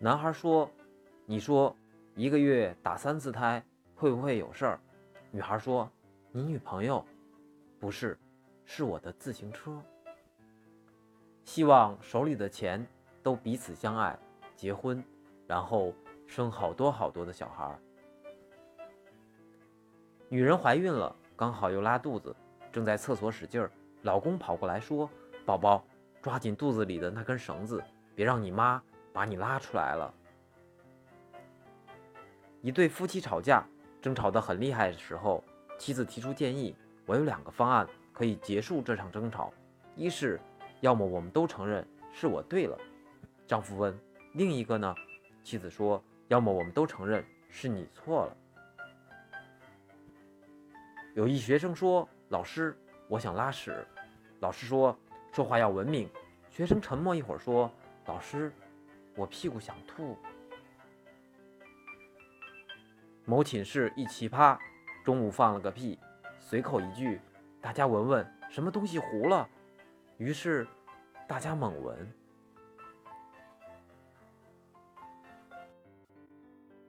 [0.00, 0.70] 男孩说
[1.26, 1.74] ：“你说
[2.14, 3.60] 一个月打三次胎
[3.96, 4.80] 会不会有事儿？”
[5.32, 5.90] 女孩说
[6.30, 7.04] ：“你女朋友？
[7.80, 8.16] 不是，
[8.64, 9.82] 是我的自行车。”
[11.42, 12.86] 希望手里的钱
[13.24, 14.16] 都彼此相爱，
[14.54, 15.02] 结婚，
[15.48, 15.92] 然后
[16.28, 17.76] 生好多好多的小孩。
[20.28, 22.36] 女人怀孕了，刚好又拉肚子，
[22.70, 23.68] 正在厕所使劲儿，
[24.02, 25.10] 老公跑过来说
[25.44, 25.84] ：“宝宝，
[26.22, 27.82] 抓紧肚子里的那根绳子，
[28.14, 28.80] 别让你妈
[29.18, 30.14] 把你拉出来了。”
[32.62, 33.64] 一对夫妻吵架，
[34.00, 35.42] 争吵得很厉害的时候，
[35.76, 39.52] 妻子提出建议：“我有两个方案可以结束这场争吵，
[39.96, 40.40] 一是……”
[40.82, 42.78] 要么我们都承认是我对了，
[43.48, 43.92] 丈夫问
[44.34, 44.94] ：“另一个呢？”
[45.42, 48.36] 妻子说：“要么我们都承认是你错了。”
[51.14, 53.84] 有一学生说：“老师，我想拉屎。”
[54.38, 54.96] 老师说
[55.34, 56.08] ：“说话要文明。”
[56.48, 57.68] 学生沉默一会儿说
[58.06, 58.52] ：“老师，
[59.18, 60.16] 我屁股想吐。”
[63.26, 64.56] 某寝室一奇葩，
[65.04, 65.98] 中午放了个屁，
[66.38, 67.20] 随口一句
[67.60, 69.46] ：“大家闻闻，什么东西糊了？”
[70.16, 70.66] 于是，
[71.26, 72.10] 大家猛闻。